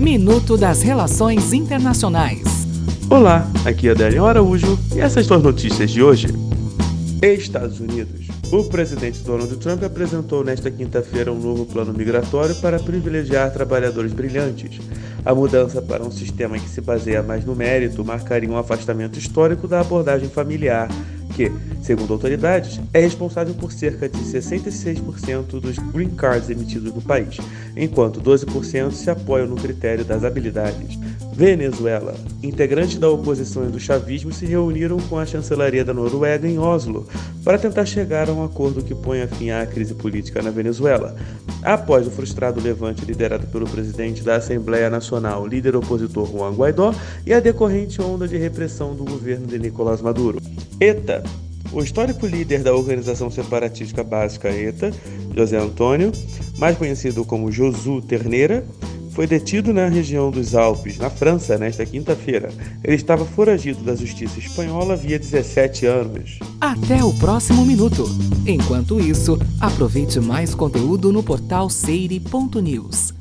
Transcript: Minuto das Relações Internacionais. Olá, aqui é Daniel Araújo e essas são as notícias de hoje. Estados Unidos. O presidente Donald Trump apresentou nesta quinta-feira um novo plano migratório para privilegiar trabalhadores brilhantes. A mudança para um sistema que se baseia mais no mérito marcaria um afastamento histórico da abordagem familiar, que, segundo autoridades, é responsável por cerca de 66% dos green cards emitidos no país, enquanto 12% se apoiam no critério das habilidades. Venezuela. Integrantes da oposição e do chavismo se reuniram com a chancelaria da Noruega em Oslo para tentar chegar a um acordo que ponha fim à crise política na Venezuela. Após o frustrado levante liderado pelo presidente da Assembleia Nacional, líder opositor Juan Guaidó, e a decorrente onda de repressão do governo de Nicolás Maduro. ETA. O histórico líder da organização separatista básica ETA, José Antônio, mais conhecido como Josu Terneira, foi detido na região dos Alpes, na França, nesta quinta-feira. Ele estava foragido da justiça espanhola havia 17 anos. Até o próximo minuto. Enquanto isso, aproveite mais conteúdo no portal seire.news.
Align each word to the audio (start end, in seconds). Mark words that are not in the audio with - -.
Minuto 0.00 0.56
das 0.56 0.80
Relações 0.80 1.52
Internacionais. 1.52 2.40
Olá, 3.10 3.46
aqui 3.66 3.86
é 3.86 3.94
Daniel 3.94 4.24
Araújo 4.24 4.78
e 4.96 4.98
essas 4.98 5.26
são 5.26 5.36
as 5.36 5.42
notícias 5.42 5.90
de 5.90 6.02
hoje. 6.02 6.28
Estados 7.20 7.80
Unidos. 7.80 8.28
O 8.50 8.64
presidente 8.64 9.20
Donald 9.22 9.54
Trump 9.58 9.82
apresentou 9.82 10.42
nesta 10.42 10.70
quinta-feira 10.70 11.30
um 11.30 11.38
novo 11.38 11.66
plano 11.66 11.92
migratório 11.92 12.54
para 12.62 12.80
privilegiar 12.80 13.52
trabalhadores 13.52 14.14
brilhantes. 14.14 14.80
A 15.22 15.34
mudança 15.34 15.82
para 15.82 16.02
um 16.02 16.10
sistema 16.10 16.58
que 16.58 16.70
se 16.70 16.80
baseia 16.80 17.22
mais 17.22 17.44
no 17.44 17.54
mérito 17.54 18.02
marcaria 18.02 18.48
um 18.48 18.56
afastamento 18.56 19.18
histórico 19.18 19.68
da 19.68 19.80
abordagem 19.80 20.30
familiar, 20.30 20.88
que, 21.40 21.50
segundo 21.82 22.12
autoridades, 22.12 22.78
é 22.92 23.00
responsável 23.00 23.54
por 23.54 23.72
cerca 23.72 24.06
de 24.06 24.18
66% 24.18 25.58
dos 25.58 25.78
green 25.78 26.10
cards 26.10 26.50
emitidos 26.50 26.92
no 26.92 27.00
país, 27.00 27.38
enquanto 27.74 28.20
12% 28.20 28.92
se 28.92 29.08
apoiam 29.08 29.46
no 29.46 29.56
critério 29.56 30.04
das 30.04 30.22
habilidades. 30.22 30.98
Venezuela. 31.32 32.14
Integrantes 32.42 32.98
da 32.98 33.08
oposição 33.08 33.66
e 33.66 33.70
do 33.70 33.80
chavismo 33.80 34.32
se 34.32 34.46
reuniram 34.46 34.98
com 35.08 35.18
a 35.18 35.26
chancelaria 35.26 35.84
da 35.84 35.94
Noruega 35.94 36.46
em 36.46 36.58
Oslo 36.58 37.06
para 37.44 37.58
tentar 37.58 37.86
chegar 37.86 38.28
a 38.28 38.32
um 38.32 38.44
acordo 38.44 38.82
que 38.82 38.94
ponha 38.94 39.26
fim 39.26 39.50
à 39.50 39.64
crise 39.66 39.94
política 39.94 40.42
na 40.42 40.50
Venezuela. 40.50 41.16
Após 41.62 42.06
o 42.06 42.10
frustrado 42.10 42.60
levante 42.60 43.04
liderado 43.04 43.46
pelo 43.46 43.68
presidente 43.68 44.22
da 44.22 44.36
Assembleia 44.36 44.90
Nacional, 44.90 45.46
líder 45.46 45.76
opositor 45.76 46.30
Juan 46.30 46.52
Guaidó, 46.52 46.94
e 47.26 47.32
a 47.32 47.40
decorrente 47.40 48.00
onda 48.00 48.26
de 48.26 48.36
repressão 48.36 48.94
do 48.94 49.04
governo 49.04 49.46
de 49.46 49.58
Nicolás 49.58 50.00
Maduro. 50.00 50.40
ETA. 50.80 51.22
O 51.72 51.82
histórico 51.82 52.26
líder 52.26 52.62
da 52.62 52.74
organização 52.74 53.30
separatista 53.30 54.02
básica 54.02 54.50
ETA, 54.50 54.90
José 55.36 55.56
Antônio, 55.56 56.10
mais 56.58 56.76
conhecido 56.76 57.24
como 57.24 57.52
Josu 57.52 58.02
Terneira, 58.02 58.64
foi 59.20 59.26
detido 59.26 59.70
na 59.74 59.86
região 59.86 60.30
dos 60.30 60.54
Alpes, 60.54 60.96
na 60.96 61.10
França, 61.10 61.58
nesta 61.58 61.84
quinta-feira. 61.84 62.48
Ele 62.82 62.96
estava 62.96 63.22
foragido 63.22 63.84
da 63.84 63.94
justiça 63.94 64.38
espanhola 64.38 64.94
havia 64.94 65.18
17 65.18 65.84
anos. 65.84 66.38
Até 66.58 67.04
o 67.04 67.12
próximo 67.12 67.66
minuto. 67.66 68.06
Enquanto 68.46 68.98
isso, 68.98 69.38
aproveite 69.60 70.18
mais 70.20 70.54
conteúdo 70.54 71.12
no 71.12 71.22
portal 71.22 71.68
seire.news. 71.68 73.19